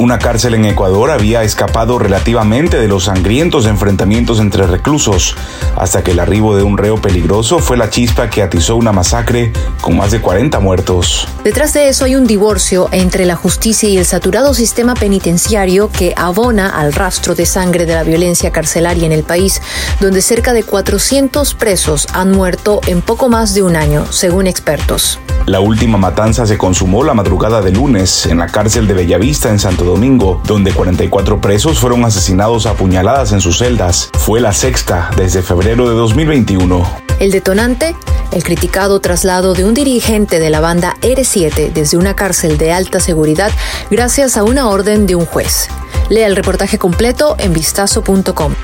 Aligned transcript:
Una 0.00 0.20
cárcel 0.20 0.54
en 0.54 0.64
Ecuador 0.64 1.10
había 1.10 1.42
escapado 1.42 1.98
relativamente 1.98 2.78
de 2.78 2.86
los 2.86 3.04
sangrientos 3.04 3.66
enfrentamientos 3.66 4.38
entre 4.38 4.64
reclusos, 4.64 5.34
hasta 5.74 6.04
que 6.04 6.12
el 6.12 6.20
arribo 6.20 6.54
de 6.54 6.62
un 6.62 6.78
reo 6.78 7.02
peligroso 7.02 7.58
fue 7.58 7.76
la 7.76 7.90
chispa 7.90 8.30
que 8.30 8.44
atizó 8.44 8.76
una 8.76 8.92
masacre 8.92 9.52
con 9.80 9.96
más 9.96 10.12
de 10.12 10.20
40 10.20 10.60
muertos. 10.60 11.26
Detrás 11.42 11.74
de 11.74 11.88
eso 11.88 12.04
hay 12.04 12.14
un 12.14 12.28
divorcio 12.28 12.88
entre 12.92 13.24
la 13.24 13.34
justicia 13.34 13.88
y 13.88 13.98
el 13.98 14.04
saturado 14.04 14.54
sistema 14.54 14.94
penitenciario 14.94 15.90
que 15.90 16.14
abona 16.16 16.68
al 16.68 16.92
rastro 16.92 17.34
de 17.34 17.44
sangre 17.44 17.84
de 17.84 17.94
la 17.94 18.04
violencia 18.04 18.52
carcelaria 18.52 19.04
en 19.04 19.12
el 19.12 19.24
país, 19.24 19.60
donde 19.98 20.22
cerca 20.22 20.52
de 20.52 20.62
400 20.62 21.54
presos 21.54 22.06
han 22.12 22.30
muerto 22.30 22.80
en 22.86 23.02
poco 23.02 23.28
más 23.28 23.52
de 23.52 23.62
un 23.62 23.74
año, 23.74 24.06
según 24.10 24.46
expertos. 24.46 25.18
La 25.46 25.60
última 25.60 25.96
matanza 25.96 26.46
se 26.46 26.58
consumó 26.58 27.02
la 27.02 27.14
madrugada 27.14 27.62
de 27.62 27.72
lunes 27.72 28.26
en 28.26 28.36
la 28.36 28.48
cárcel 28.48 28.86
de 28.86 28.92
Bellavista 28.92 29.48
en 29.48 29.58
Santo 29.58 29.87
Domingo, 29.88 30.40
donde 30.44 30.72
44 30.72 31.40
presos 31.40 31.78
fueron 31.78 32.04
asesinados 32.04 32.66
a 32.66 32.74
puñaladas 32.74 33.32
en 33.32 33.40
sus 33.40 33.58
celdas. 33.58 34.10
Fue 34.18 34.40
la 34.40 34.52
sexta 34.52 35.10
desde 35.16 35.42
febrero 35.42 35.88
de 35.88 35.94
2021. 35.94 36.86
El 37.18 37.32
detonante, 37.32 37.96
el 38.30 38.44
criticado 38.44 39.00
traslado 39.00 39.54
de 39.54 39.64
un 39.64 39.74
dirigente 39.74 40.38
de 40.38 40.50
la 40.50 40.60
banda 40.60 40.96
R7 41.02 41.72
desde 41.72 41.96
una 41.96 42.14
cárcel 42.14 42.58
de 42.58 42.72
alta 42.72 43.00
seguridad 43.00 43.50
gracias 43.90 44.36
a 44.36 44.44
una 44.44 44.68
orden 44.68 45.06
de 45.06 45.16
un 45.16 45.26
juez. 45.26 45.68
Lea 46.08 46.26
el 46.26 46.36
reportaje 46.36 46.78
completo 46.78 47.34
en 47.38 47.52
vistazo.com. 47.52 48.54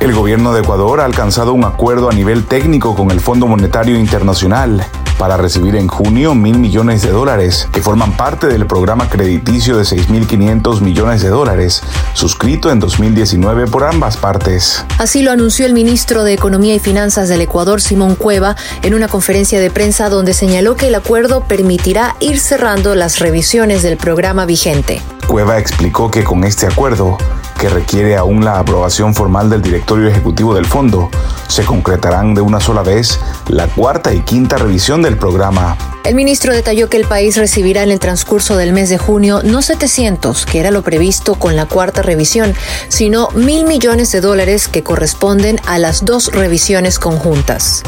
El 0.00 0.12
gobierno 0.12 0.52
de 0.52 0.62
Ecuador 0.62 1.00
ha 1.00 1.04
alcanzado 1.04 1.52
un 1.52 1.64
acuerdo 1.64 2.10
a 2.10 2.12
nivel 2.12 2.44
técnico 2.44 2.94
con 2.96 3.10
el 3.10 3.20
Fondo 3.20 3.46
Monetario 3.46 3.96
Internacional 3.96 4.84
para 5.18 5.36
recibir 5.36 5.76
en 5.76 5.88
junio 5.88 6.34
mil 6.34 6.58
millones 6.58 7.02
de 7.02 7.10
dólares, 7.10 7.68
que 7.72 7.82
forman 7.82 8.16
parte 8.16 8.46
del 8.46 8.66
programa 8.66 9.08
crediticio 9.08 9.76
de 9.76 9.84
6.500 9.84 10.80
millones 10.80 11.22
de 11.22 11.28
dólares, 11.28 11.82
suscrito 12.12 12.70
en 12.70 12.80
2019 12.80 13.66
por 13.66 13.84
ambas 13.84 14.16
partes. 14.16 14.84
Así 14.98 15.22
lo 15.22 15.30
anunció 15.30 15.66
el 15.66 15.72
ministro 15.72 16.24
de 16.24 16.32
Economía 16.34 16.74
y 16.74 16.78
Finanzas 16.78 17.28
del 17.28 17.40
Ecuador, 17.40 17.80
Simón 17.80 18.14
Cueva, 18.14 18.56
en 18.82 18.94
una 18.94 19.08
conferencia 19.08 19.60
de 19.60 19.70
prensa 19.70 20.08
donde 20.08 20.34
señaló 20.34 20.76
que 20.76 20.88
el 20.88 20.94
acuerdo 20.94 21.44
permitirá 21.44 22.16
ir 22.20 22.38
cerrando 22.38 22.94
las 22.94 23.18
revisiones 23.18 23.82
del 23.82 23.96
programa 23.96 24.46
vigente. 24.46 25.00
Cueva 25.26 25.58
explicó 25.58 26.10
que 26.10 26.24
con 26.24 26.44
este 26.44 26.66
acuerdo, 26.66 27.16
que 27.58 27.68
requiere 27.68 28.16
aún 28.16 28.44
la 28.44 28.58
aprobación 28.58 29.14
formal 29.14 29.48
del 29.48 29.62
directorio 29.62 30.08
ejecutivo 30.08 30.54
del 30.54 30.66
fondo, 30.66 31.08
se 31.48 31.64
concretarán 31.64 32.34
de 32.34 32.40
una 32.40 32.60
sola 32.60 32.82
vez 32.82 33.18
la 33.48 33.66
cuarta 33.68 34.12
y 34.12 34.20
quinta 34.20 34.56
revisión 34.56 35.02
del 35.02 35.18
programa. 35.18 35.76
El 36.04 36.14
ministro 36.14 36.52
detalló 36.52 36.90
que 36.90 36.98
el 36.98 37.06
país 37.06 37.36
recibirá 37.36 37.82
en 37.82 37.90
el 37.90 37.98
transcurso 37.98 38.56
del 38.56 38.72
mes 38.72 38.90
de 38.90 38.98
junio 38.98 39.40
no 39.42 39.62
700, 39.62 40.44
que 40.46 40.60
era 40.60 40.70
lo 40.70 40.82
previsto 40.82 41.36
con 41.36 41.56
la 41.56 41.66
cuarta 41.66 42.02
revisión, 42.02 42.54
sino 42.88 43.28
mil 43.30 43.64
millones 43.64 44.12
de 44.12 44.20
dólares 44.20 44.68
que 44.68 44.82
corresponden 44.82 45.60
a 45.66 45.78
las 45.78 46.04
dos 46.04 46.30
revisiones 46.32 46.98
conjuntas. 46.98 47.82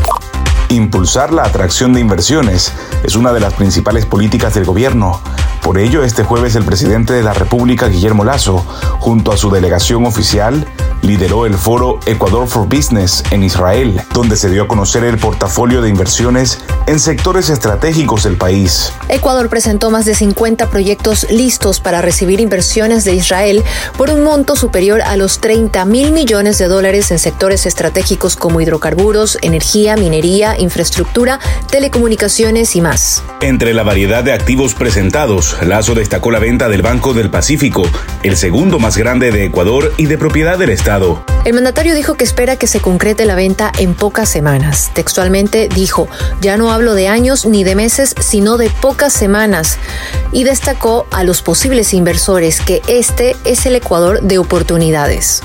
Impulsar 0.69 1.33
la 1.33 1.45
atracción 1.45 1.93
de 1.93 2.01
inversiones 2.01 2.73
es 3.05 3.15
una 3.15 3.33
de 3.33 3.41
las 3.41 3.55
principales 3.55 4.05
políticas 4.05 4.55
del 4.55 4.65
gobierno. 4.65 5.21
Por 5.63 5.79
ello, 5.79 6.03
este 6.03 6.25
jueves 6.25 6.57
el 6.57 6.65
presidente 6.65 7.13
de 7.13 7.23
la 7.23 7.35
República, 7.35 7.87
Guillermo 7.87 8.25
Lazo, 8.25 8.65
junto 8.99 9.31
a 9.31 9.37
su 9.37 9.51
delegación 9.51 10.07
oficial, 10.07 10.67
lideró 11.07 11.47
el 11.47 11.55
foro 11.55 12.01
Ecuador 12.05 12.49
for 12.49 12.69
Business 12.69 13.23
en 13.31 13.45
Israel, 13.45 14.01
donde 14.13 14.37
se 14.37 14.51
dio 14.51 14.65
a 14.65 14.69
conocer 14.69 15.05
el 15.05 15.19
portafolio 15.19 15.81
de 15.81 15.89
inversiones 15.89 16.59
en 16.89 16.99
sectores 16.99 17.49
estratégicos 17.49 18.25
del 18.25 18.37
país. 18.37 18.93
Ecuador 19.09 19.49
presentó 19.49 19.91
más 19.91 20.05
de 20.05 20.17
50 20.17 20.69
proyectos 20.69 21.27
listos 21.31 21.79
para 21.79 22.03
recibir 22.03 22.41
inversiones 22.41 23.05
de 23.05 23.15
Israel 23.15 23.63
por 23.97 24.11
un 24.11 24.25
monto 24.25 24.57
superior 24.57 25.01
a 25.01 25.17
los 25.17 25.39
30 25.39 25.85
mil 25.85 26.11
millones 26.11 26.59
de 26.59 26.67
dólares 26.67 27.11
en 27.13 27.21
sectores 27.21 27.67
estratégicos 27.67 28.35
como 28.35 28.61
hidrocarburos, 28.61 29.39
energía, 29.43 29.97
minería, 29.97 30.59
infraestructura, 30.59 31.39
telecomunicaciones 31.71 32.75
y 32.75 32.81
más. 32.81 33.23
Entre 33.41 33.75
la 33.75 33.85
variedad 33.85 34.25
de 34.25 34.33
activos 34.33 34.75
presentados, 34.75 35.57
Lazo 35.63 35.95
destacó 35.95 36.33
la 36.33 36.41
venta 36.41 36.69
del 36.69 36.83
Banco 36.83 37.15
del 37.15 37.31
Pacífico, 37.31 37.85
el 38.25 38.37
segundo 38.37 38.81
más 38.81 38.97
grande 38.97 39.31
de 39.31 39.45
Ecuador 39.45 39.93
y 39.97 40.07
de 40.07 40.19
propiedad 40.19 40.59
del 40.59 40.71
Estado 40.71 40.96
el 41.45 41.53
mandatario 41.53 41.95
dijo 41.95 42.15
que 42.15 42.25
espera 42.25 42.57
que 42.57 42.67
se 42.67 42.81
concrete 42.81 43.27
la 43.27 43.35
venta 43.35 43.71
en 43.79 43.95
pocas 43.95 44.31
semanas. 44.31 44.91
Textualmente 44.95 45.69
dijo, 45.69 46.09
ya 46.41 46.57
no 46.57 46.73
hablo 46.73 46.95
de 46.95 47.07
años 47.07 47.45
ni 47.45 47.65
de 47.65 47.75
meses, 47.75 48.15
sino 48.19 48.57
de 48.57 48.71
pocas 48.71 49.13
semanas. 49.13 49.77
Y 50.33 50.45
destacó 50.45 51.07
a 51.11 51.23
los 51.23 51.43
posibles 51.43 51.93
inversores 51.93 52.61
que 52.61 52.81
este 52.89 53.37
es 53.45 53.67
el 53.67 53.77
Ecuador 53.77 54.23
de 54.23 54.39
oportunidades. 54.39 55.43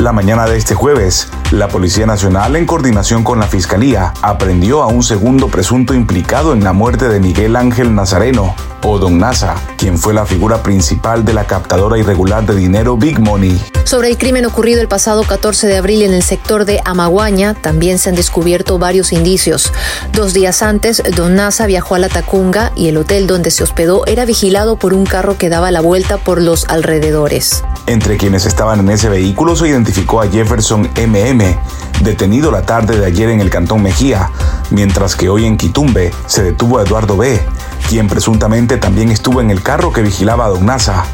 La 0.00 0.12
mañana 0.12 0.46
de 0.46 0.56
este 0.56 0.74
jueves, 0.74 1.28
la 1.50 1.68
Policía 1.68 2.06
Nacional, 2.06 2.56
en 2.56 2.64
coordinación 2.64 3.22
con 3.22 3.38
la 3.38 3.46
Fiscalía, 3.46 4.14
aprendió 4.22 4.82
a 4.82 4.86
un 4.86 5.02
segundo 5.02 5.48
presunto 5.48 5.92
implicado 5.92 6.54
en 6.54 6.64
la 6.64 6.72
muerte 6.72 7.06
de 7.10 7.20
Miguel 7.20 7.54
Ángel 7.54 7.94
Nazareno, 7.94 8.56
o 8.82 8.98
Don 8.98 9.18
Nasa, 9.18 9.56
quien 9.76 9.98
fue 9.98 10.14
la 10.14 10.24
figura 10.24 10.62
principal 10.62 11.26
de 11.26 11.34
la 11.34 11.44
captadora 11.44 11.98
irregular 11.98 12.46
de 12.46 12.54
dinero 12.54 12.96
Big 12.96 13.20
Money. 13.20 13.60
Sobre 13.84 14.08
el 14.08 14.16
crimen 14.16 14.46
ocurrido 14.46 14.80
el 14.80 14.88
pasado 14.88 15.22
14 15.22 15.66
de 15.66 15.76
abril 15.76 16.00
en 16.00 16.14
el 16.14 16.22
sector 16.22 16.64
de 16.64 16.80
Amaguaña, 16.86 17.52
también 17.52 17.98
se 17.98 18.08
han 18.08 18.14
descubierto 18.14 18.78
varios 18.78 19.12
indicios. 19.12 19.70
Dos 20.14 20.32
días 20.32 20.62
antes, 20.62 21.02
Don 21.14 21.34
Nasa 21.34 21.66
viajó 21.66 21.96
a 21.96 21.98
la 21.98 22.08
Tacunga 22.08 22.72
y 22.74 22.88
el 22.88 22.96
hotel 22.96 23.26
donde 23.26 23.50
se 23.50 23.64
hospedó 23.64 24.06
era 24.06 24.24
vigilado 24.24 24.76
por 24.76 24.94
un 24.94 25.04
carro 25.04 25.36
que 25.36 25.50
daba 25.50 25.70
la 25.70 25.82
vuelta 25.82 26.16
por 26.16 26.40
los 26.40 26.66
alrededores. 26.70 27.64
Entre 27.90 28.16
quienes 28.16 28.46
estaban 28.46 28.78
en 28.78 28.88
ese 28.90 29.08
vehículo 29.08 29.56
se 29.56 29.66
identificó 29.66 30.20
a 30.20 30.28
Jefferson 30.28 30.88
MM, 30.94 31.42
detenido 32.04 32.52
la 32.52 32.62
tarde 32.62 32.96
de 32.96 33.04
ayer 33.04 33.30
en 33.30 33.40
el 33.40 33.50
Cantón 33.50 33.82
Mejía, 33.82 34.30
mientras 34.70 35.16
que 35.16 35.28
hoy 35.28 35.44
en 35.44 35.56
Quitumbe 35.56 36.12
se 36.26 36.44
detuvo 36.44 36.78
a 36.78 36.82
Eduardo 36.84 37.16
B., 37.16 37.42
quien 37.88 38.06
presuntamente 38.06 38.76
también 38.76 39.10
estuvo 39.10 39.40
en 39.40 39.50
el 39.50 39.64
carro 39.64 39.92
que 39.92 40.02
vigilaba 40.02 40.44
a 40.44 40.50
Don 40.50 40.66
Nasa. 40.66 41.04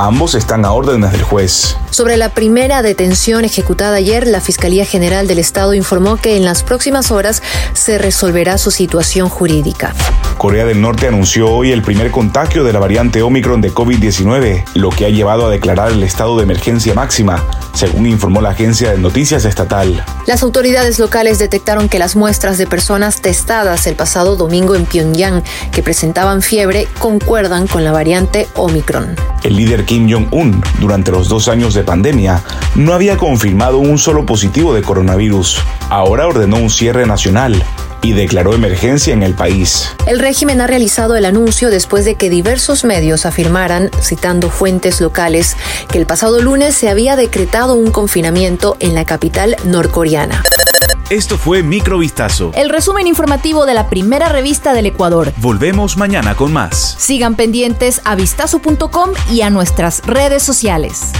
Ambos 0.00 0.36
están 0.36 0.64
a 0.64 0.70
órdenes 0.70 1.10
del 1.10 1.24
juez. 1.24 1.76
Sobre 1.90 2.16
la 2.16 2.28
primera 2.28 2.82
detención 2.82 3.44
ejecutada 3.44 3.96
ayer, 3.96 4.28
la 4.28 4.40
Fiscalía 4.40 4.84
General 4.84 5.26
del 5.26 5.40
Estado 5.40 5.74
informó 5.74 6.16
que 6.16 6.36
en 6.36 6.44
las 6.44 6.62
próximas 6.62 7.10
horas 7.10 7.42
se 7.72 7.98
resolverá 7.98 8.58
su 8.58 8.70
situación 8.70 9.28
jurídica. 9.28 9.96
Corea 10.36 10.64
del 10.66 10.80
Norte 10.80 11.08
anunció 11.08 11.50
hoy 11.50 11.72
el 11.72 11.82
primer 11.82 12.12
contagio 12.12 12.62
de 12.62 12.72
la 12.72 12.78
variante 12.78 13.22
Omicron 13.22 13.60
de 13.60 13.72
COVID-19, 13.72 14.66
lo 14.74 14.90
que 14.90 15.04
ha 15.04 15.08
llevado 15.08 15.46
a 15.46 15.50
declarar 15.50 15.90
el 15.90 16.04
estado 16.04 16.36
de 16.36 16.44
emergencia 16.44 16.94
máxima, 16.94 17.42
según 17.74 18.06
informó 18.06 18.40
la 18.40 18.50
agencia 18.50 18.90
de 18.90 18.98
noticias 18.98 19.44
estatal. 19.44 20.04
Las 20.26 20.42
autoridades 20.42 20.98
locales 20.98 21.38
detectaron 21.38 21.88
que 21.88 21.98
las 21.98 22.16
muestras 22.16 22.58
de 22.58 22.66
personas 22.66 23.20
testadas 23.20 23.86
el 23.86 23.96
pasado 23.96 24.36
domingo 24.36 24.74
en 24.74 24.86
Pyongyang 24.86 25.42
que 25.72 25.82
presentaban 25.82 26.42
fiebre 26.42 26.88
concuerdan 26.98 27.66
con 27.66 27.84
la 27.84 27.92
variante 27.92 28.48
Omicron. 28.54 29.14
El 29.42 29.56
líder 29.56 29.84
Kim 29.84 30.10
Jong-un, 30.10 30.62
durante 30.80 31.10
los 31.10 31.28
dos 31.28 31.48
años 31.48 31.74
de 31.74 31.84
pandemia, 31.84 32.42
no 32.74 32.92
había 32.92 33.16
confirmado 33.16 33.78
un 33.78 33.98
solo 33.98 34.26
positivo 34.26 34.74
de 34.74 34.82
coronavirus. 34.82 35.58
Ahora 35.90 36.26
ordenó 36.26 36.56
un 36.56 36.70
cierre 36.70 37.06
nacional 37.06 37.62
y 38.02 38.12
declaró 38.12 38.54
emergencia 38.54 39.12
en 39.12 39.22
el 39.22 39.34
país. 39.34 39.90
El 40.06 40.18
régimen 40.18 40.60
ha 40.60 40.66
realizado 40.66 41.16
el 41.16 41.24
anuncio 41.24 41.70
después 41.70 42.04
de 42.04 42.14
que 42.14 42.30
diversos 42.30 42.84
medios 42.84 43.26
afirmaran, 43.26 43.90
citando 44.00 44.50
fuentes 44.50 45.00
locales, 45.00 45.56
que 45.90 45.98
el 45.98 46.06
pasado 46.06 46.40
lunes 46.40 46.74
se 46.74 46.88
había 46.88 47.16
decretado 47.16 47.74
un 47.74 47.90
confinamiento 47.90 48.76
en 48.80 48.94
la 48.94 49.04
capital 49.04 49.56
norcoreana. 49.64 50.42
Esto 51.10 51.38
fue 51.38 51.62
Microvistazo. 51.62 52.52
El 52.54 52.68
resumen 52.68 53.06
informativo 53.06 53.64
de 53.64 53.72
la 53.72 53.88
primera 53.88 54.28
revista 54.28 54.74
del 54.74 54.84
Ecuador. 54.84 55.32
Volvemos 55.38 55.96
mañana 55.96 56.34
con 56.34 56.52
más. 56.52 56.96
Sigan 56.98 57.34
pendientes 57.34 58.02
a 58.04 58.14
vistazo.com 58.14 59.10
y 59.30 59.40
a 59.40 59.48
nuestras 59.48 60.02
redes 60.04 60.42
sociales. 60.42 61.12